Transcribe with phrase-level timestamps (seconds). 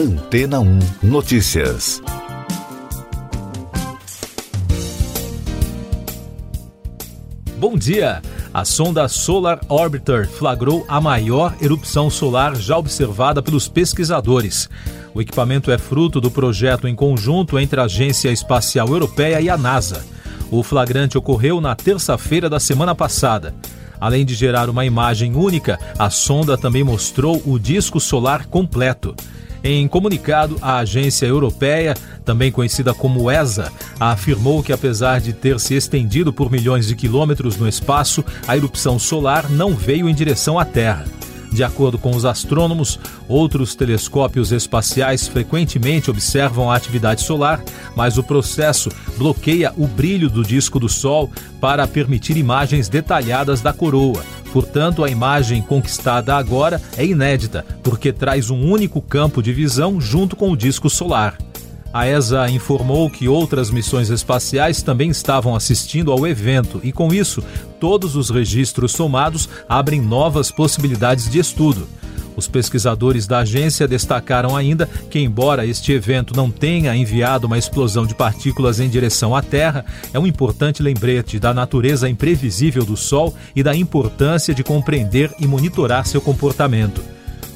[0.00, 2.00] Antena 1 Notícias.
[7.58, 8.22] Bom dia!
[8.54, 14.70] A sonda Solar Orbiter flagrou a maior erupção solar já observada pelos pesquisadores.
[15.12, 19.58] O equipamento é fruto do projeto em conjunto entre a Agência Espacial Europeia e a
[19.58, 20.02] NASA.
[20.50, 23.54] O flagrante ocorreu na terça-feira da semana passada.
[24.00, 29.14] Além de gerar uma imagem única, a sonda também mostrou o disco solar completo.
[29.62, 35.74] Em comunicado, a agência europeia, também conhecida como ESA, afirmou que apesar de ter se
[35.74, 40.64] estendido por milhões de quilômetros no espaço, a erupção solar não veio em direção à
[40.64, 41.04] Terra.
[41.52, 47.60] De acordo com os astrônomos, outros telescópios espaciais frequentemente observam a atividade solar,
[47.96, 51.28] mas o processo bloqueia o brilho do disco do Sol
[51.60, 54.24] para permitir imagens detalhadas da coroa.
[54.52, 60.34] Portanto, a imagem conquistada agora é inédita, porque traz um único campo de visão junto
[60.34, 61.38] com o disco solar.
[61.92, 67.42] A ESA informou que outras missões espaciais também estavam assistindo ao evento e, com isso,
[67.80, 71.88] todos os registros somados abrem novas possibilidades de estudo.
[72.36, 78.06] Os pesquisadores da agência destacaram ainda que, embora este evento não tenha enviado uma explosão
[78.06, 83.34] de partículas em direção à Terra, é um importante lembrete da natureza imprevisível do Sol
[83.54, 87.02] e da importância de compreender e monitorar seu comportamento.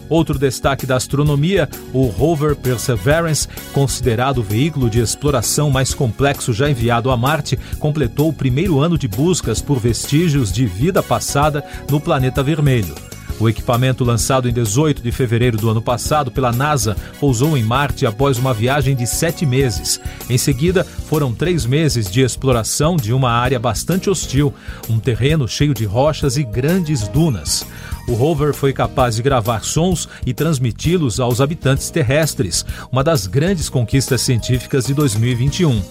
[0.08, 6.68] Outro destaque da astronomia, o rover Perseverance, considerado o veículo de exploração mais complexo já
[6.68, 11.98] enviado a Marte, completou o primeiro ano de buscas por vestígios de vida passada no
[11.98, 12.94] planeta vermelho.
[13.40, 18.06] O equipamento lançado em 18 de fevereiro do ano passado pela NASA pousou em Marte
[18.06, 20.00] após uma viagem de sete meses.
[20.30, 24.54] Em seguida, foram três meses de exploração de uma área bastante hostil,
[24.88, 27.66] um terreno cheio de rochas e grandes dunas.
[28.06, 33.68] O rover foi capaz de gravar sons e transmiti-los aos habitantes terrestres, uma das grandes
[33.68, 35.82] conquistas científicas de 2021.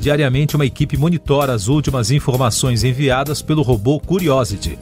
[0.00, 4.78] Diariamente, uma equipe monitora as últimas informações enviadas pelo robô Curiosity.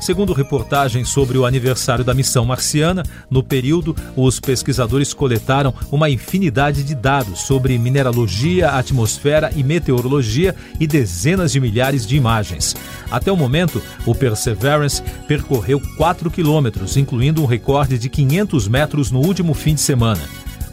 [0.00, 6.84] Segundo reportagens sobre o aniversário da missão marciana, no período, os pesquisadores coletaram uma infinidade
[6.84, 12.76] de dados sobre mineralogia, atmosfera e meteorologia e dezenas de milhares de imagens.
[13.10, 19.20] Até o momento, o Perseverance percorreu 4 quilômetros, incluindo um recorde de 500 metros no
[19.20, 20.22] último fim de semana.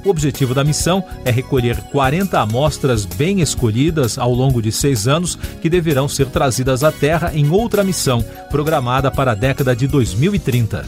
[0.05, 5.35] O objetivo da missão é recolher 40 amostras bem escolhidas ao longo de seis anos
[5.59, 10.85] que deverão ser trazidas à Terra em outra missão, programada para a década de 2030.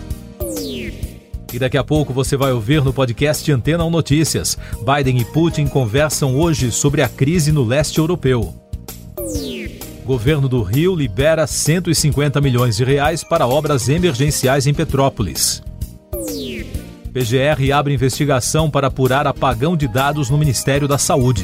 [1.51, 4.57] E daqui a pouco você vai ouvir no podcast Antena 1 Notícias.
[4.85, 8.53] Biden e Putin conversam hoje sobre a crise no leste europeu.
[10.05, 15.63] Governo do Rio libera 150 milhões de reais para obras emergenciais em Petrópolis.
[17.17, 21.43] PGR abre investigação para apurar apagão de dados no Ministério da Saúde.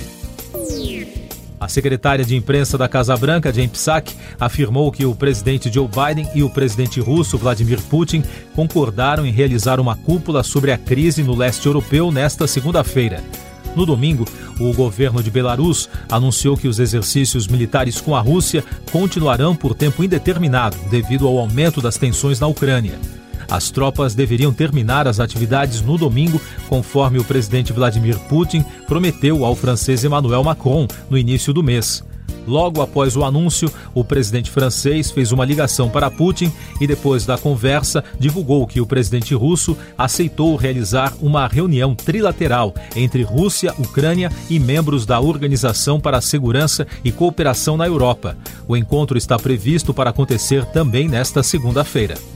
[1.60, 6.30] A secretária de imprensa da Casa Branca, Jen Psaki, afirmou que o presidente Joe Biden
[6.36, 8.24] e o presidente russo Vladimir Putin
[8.54, 13.24] concordaram em realizar uma cúpula sobre a crise no leste europeu nesta segunda-feira.
[13.76, 14.26] No domingo,
[14.60, 20.04] o governo de Belarus anunciou que os exercícios militares com a Rússia continuarão por tempo
[20.04, 23.00] indeterminado devido ao aumento das tensões na Ucrânia.
[23.50, 29.56] As tropas deveriam terminar as atividades no domingo, conforme o presidente Vladimir Putin prometeu ao
[29.56, 32.04] francês Emmanuel Macron no início do mês.
[32.46, 37.38] Logo após o anúncio, o presidente francês fez uma ligação para Putin e, depois da
[37.38, 44.60] conversa, divulgou que o presidente russo aceitou realizar uma reunião trilateral entre Rússia, Ucrânia e
[44.60, 48.38] membros da Organização para a Segurança e Cooperação na Europa.
[48.68, 52.33] O encontro está previsto para acontecer também nesta segunda-feira.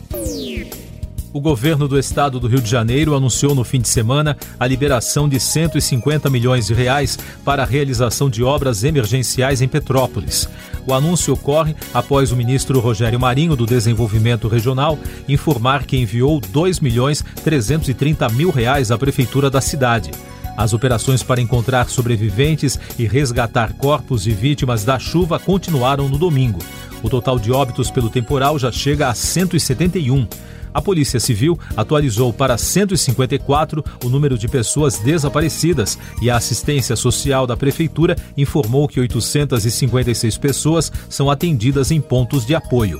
[1.37, 5.29] O governo do estado do Rio de Janeiro anunciou no fim de semana a liberação
[5.29, 7.15] de 150 milhões de reais
[7.45, 10.49] para a realização de obras emergenciais em Petrópolis.
[10.87, 14.97] O anúncio ocorre após o ministro Rogério Marinho do Desenvolvimento Regional
[15.29, 20.09] informar que enviou 2 milhões 330 mil reais à prefeitura da cidade.
[20.57, 26.57] As operações para encontrar sobreviventes e resgatar corpos de vítimas da chuva continuaram no domingo.
[27.03, 30.27] O total de óbitos pelo temporal já chega a 171.
[30.77, 37.47] A Polícia Civil atualizou para 154 o número de pessoas desaparecidas e a assistência social
[37.47, 42.99] da Prefeitura informou que 856 pessoas são atendidas em pontos de apoio.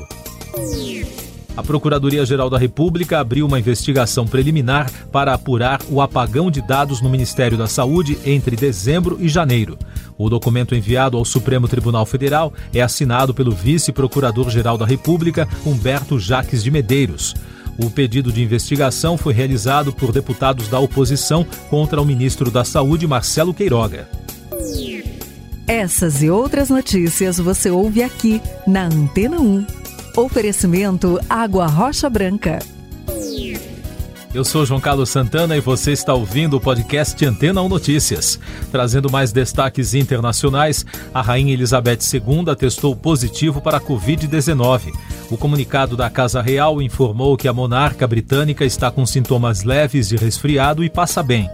[1.56, 7.10] A Procuradoria-Geral da República abriu uma investigação preliminar para apurar o apagão de dados no
[7.10, 9.78] Ministério da Saúde entre dezembro e janeiro.
[10.18, 16.64] O documento enviado ao Supremo Tribunal Federal é assinado pelo vice-procurador-geral da República, Humberto Jaques
[16.64, 17.36] de Medeiros.
[17.78, 23.06] O pedido de investigação foi realizado por deputados da oposição contra o ministro da Saúde,
[23.06, 24.10] Marcelo Queiroga.
[25.68, 29.66] Essas e outras notícias você ouve aqui na Antena 1.
[30.16, 32.60] Oferecimento Água Rocha Branca.
[34.38, 38.40] Eu sou João Carlos Santana e você está ouvindo o podcast Antena 1 Notícias.
[38.72, 44.94] Trazendo mais destaques internacionais, a Rainha Elizabeth II testou positivo para a Covid-19.
[45.32, 50.18] O comunicado da Casa Real informou que a monarca britânica está com sintomas leves de
[50.18, 51.50] resfriado e passa bem.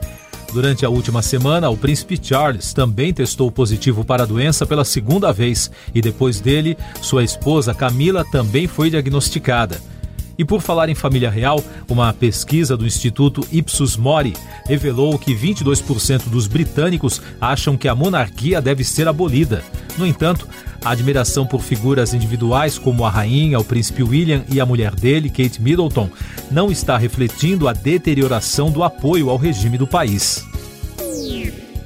[0.52, 5.32] Durante a última semana, o príncipe Charles também testou positivo para a doença pela segunda
[5.32, 9.93] vez e depois dele, sua esposa Camila também foi diagnosticada.
[10.38, 14.34] E por falar em família real, uma pesquisa do Instituto Ipsos Mori
[14.66, 19.64] revelou que 22% dos britânicos acham que a monarquia deve ser abolida.
[19.98, 20.48] No entanto,
[20.84, 25.30] a admiração por figuras individuais como a rainha, o príncipe William e a mulher dele,
[25.30, 26.10] Kate Middleton,
[26.50, 30.44] não está refletindo a deterioração do apoio ao regime do país.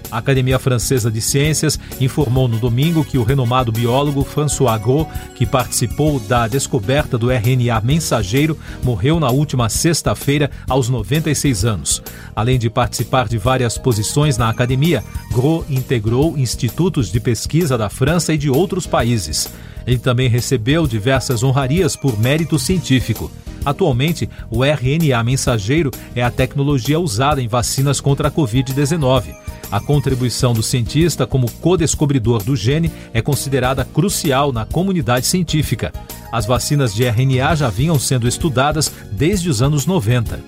[0.09, 5.45] A Academia Francesa de Ciências informou no domingo que o renomado biólogo François Gros, que
[5.45, 12.01] participou da descoberta do RNA mensageiro, morreu na última sexta-feira aos 96 anos.
[12.35, 18.33] Além de participar de várias posições na academia, Gros integrou institutos de pesquisa da França
[18.33, 19.49] e de outros países.
[19.85, 23.29] Ele também recebeu diversas honrarias por mérito científico.
[23.65, 29.35] Atualmente, o RNA mensageiro é a tecnologia usada em vacinas contra a Covid-19.
[29.71, 35.91] A contribuição do cientista como co-descobridor do gene é considerada crucial na comunidade científica.
[36.31, 40.39] As vacinas de RNA já vinham sendo estudadas desde os anos 90.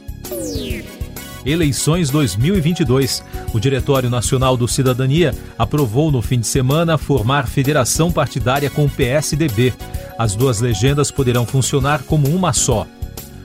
[1.46, 3.24] Eleições 2022.
[3.54, 8.90] O Diretório Nacional do Cidadania aprovou no fim de semana formar federação partidária com o
[8.90, 9.74] PSDB.
[10.18, 12.86] As duas legendas poderão funcionar como uma só.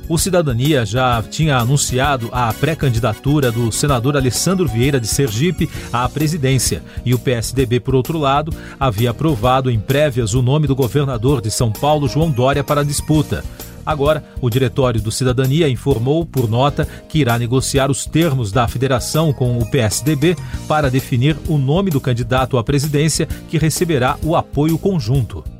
[0.07, 6.83] O Cidadania já tinha anunciado a pré-candidatura do senador Alessandro Vieira de Sergipe à presidência
[7.07, 11.51] e o PSDB, por outro lado, havia aprovado em prévias o nome do governador de
[11.51, 13.43] São Paulo, João Dória, para a disputa.
[13.87, 19.33] Agora, o Diretório do Cidadania informou, por nota, que irá negociar os termos da federação
[19.33, 20.37] com o PSDB
[20.69, 25.54] para definir o nome do candidato à presidência que receberá o apoio conjunto.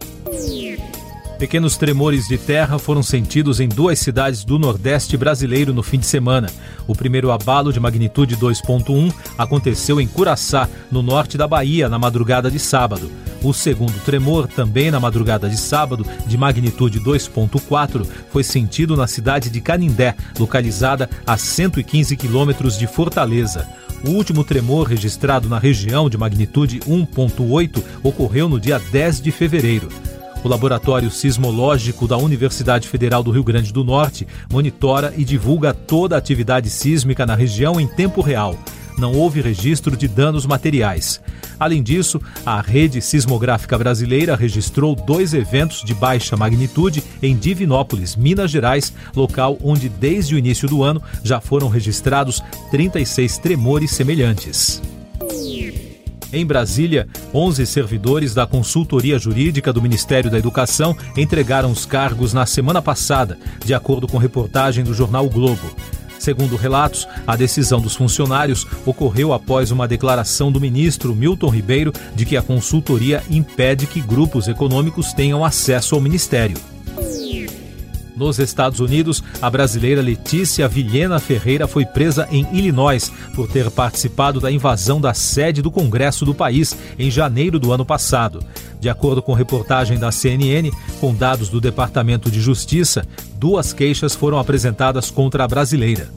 [1.39, 6.07] Pequenos tremores de terra foram sentidos em duas cidades do Nordeste brasileiro no fim de
[6.07, 6.49] semana.
[6.87, 12.51] O primeiro abalo de magnitude 2.1 aconteceu em Curaçá, no norte da Bahia, na madrugada
[12.51, 13.11] de sábado.
[13.43, 19.51] O segundo tremor, também na madrugada de sábado, de magnitude 2.4, foi sentido na cidade
[19.51, 23.69] de Canindé, localizada a 115 quilômetros de Fortaleza.
[24.07, 29.89] O último tremor registrado na região, de magnitude 1.8, ocorreu no dia 10 de fevereiro.
[30.45, 36.15] O Laboratório Sismológico da Universidade Federal do Rio Grande do Norte monitora e divulga toda
[36.15, 38.55] a atividade sísmica na região em tempo real.
[38.99, 41.19] Não houve registro de danos materiais.
[41.59, 48.51] Além disso, a Rede Sismográfica Brasileira registrou dois eventos de baixa magnitude em Divinópolis, Minas
[48.51, 54.83] Gerais, local onde desde o início do ano já foram registrados 36 tremores semelhantes.
[56.35, 62.45] Em Brasília, 11 servidores da consultoria jurídica do Ministério da Educação entregaram os cargos na
[62.45, 65.77] semana passada, de acordo com reportagem do jornal o Globo.
[66.19, 72.27] Segundo relatos, a decisão dos funcionários ocorreu após uma declaração do ministro Milton Ribeiro de
[72.27, 76.57] que a consultoria impede que grupos econômicos tenham acesso ao ministério.
[78.17, 84.41] Nos Estados Unidos, a brasileira Letícia Vilhena Ferreira foi presa em Illinois por ter participado
[84.41, 88.45] da invasão da sede do Congresso do país em janeiro do ano passado.
[88.79, 93.05] De acordo com reportagem da CNN, com dados do Departamento de Justiça,
[93.37, 96.09] duas queixas foram apresentadas contra a brasileira.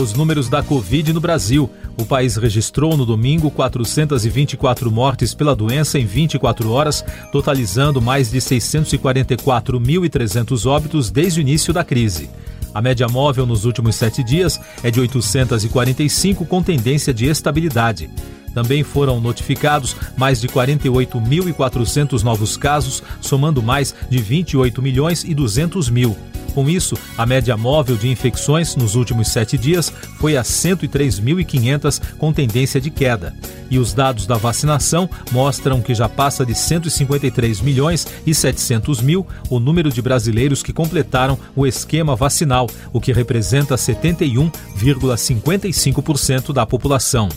[0.00, 1.68] Os números da Covid no Brasil.
[1.96, 8.38] O país registrou no domingo 424 mortes pela doença em 24 horas, totalizando mais de
[8.38, 12.30] 644.300 óbitos desde o início da crise.
[12.72, 18.08] A média móvel nos últimos sete dias é de 845, com tendência de estabilidade.
[18.58, 25.88] Também foram notificados mais de 48.400 novos casos, somando mais de 28 milhões e 200
[25.88, 26.16] mil.
[26.56, 32.32] Com isso, a média móvel de infecções nos últimos sete dias foi a 103.500, com
[32.32, 33.32] tendência de queda.
[33.70, 39.24] E os dados da vacinação mostram que já passa de 153 milhões e 700 mil
[39.48, 47.28] o número de brasileiros que completaram o esquema vacinal, o que representa 71,55% da população.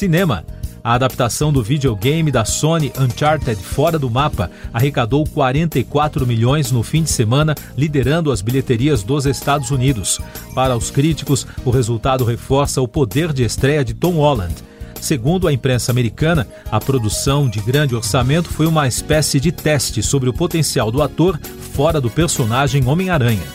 [0.00, 0.46] Cinema.
[0.82, 7.02] A adaptação do videogame da Sony Uncharted Fora do Mapa arrecadou 44 milhões no fim
[7.02, 10.18] de semana, liderando as bilheterias dos Estados Unidos.
[10.54, 14.54] Para os críticos, o resultado reforça o poder de estreia de Tom Holland.
[14.98, 20.30] Segundo a imprensa americana, a produção de grande orçamento foi uma espécie de teste sobre
[20.30, 21.38] o potencial do ator
[21.74, 23.46] fora do personagem Homem-Aranha.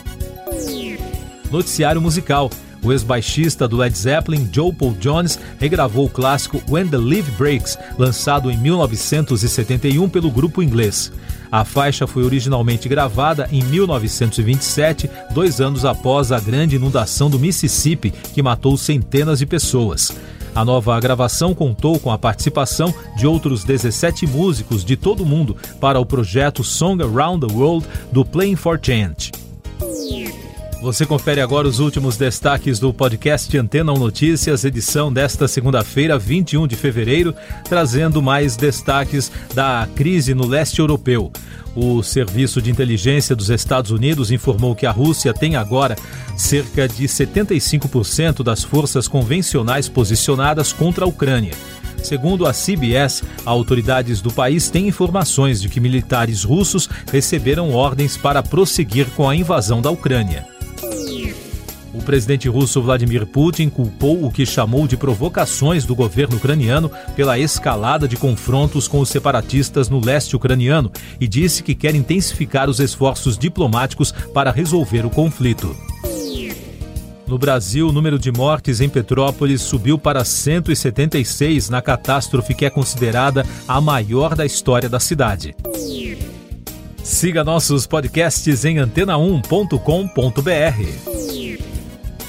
[1.50, 2.48] Noticiário musical.
[2.86, 7.76] O ex-baixista do Led Zeppelin, Joe Paul Jones, regravou o clássico When the Leaf Breaks,
[7.98, 11.10] lançado em 1971 pelo grupo inglês.
[11.50, 18.12] A faixa foi originalmente gravada em 1927, dois anos após a grande inundação do Mississippi,
[18.12, 20.12] que matou centenas de pessoas.
[20.54, 25.56] A nova gravação contou com a participação de outros 17 músicos de todo o mundo
[25.80, 29.45] para o projeto Song Around the World do Playing for Change.
[30.86, 36.64] Você confere agora os últimos destaques do podcast Antena 1 Notícias, edição desta segunda-feira, 21
[36.68, 41.32] de fevereiro, trazendo mais destaques da crise no leste europeu.
[41.74, 45.96] O Serviço de Inteligência dos Estados Unidos informou que a Rússia tem agora
[46.36, 51.54] cerca de 75% das forças convencionais posicionadas contra a Ucrânia.
[52.00, 58.40] Segundo a CBS, autoridades do país têm informações de que militares russos receberam ordens para
[58.40, 60.55] prosseguir com a invasão da Ucrânia.
[62.06, 68.06] Presidente russo Vladimir Putin culpou o que chamou de provocações do governo ucraniano pela escalada
[68.06, 73.36] de confrontos com os separatistas no leste ucraniano e disse que quer intensificar os esforços
[73.36, 75.76] diplomáticos para resolver o conflito.
[77.26, 82.70] No Brasil, o número de mortes em Petrópolis subiu para 176 na catástrofe que é
[82.70, 85.56] considerada a maior da história da cidade.
[87.02, 91.15] Siga nossos podcasts em antena1.com.br.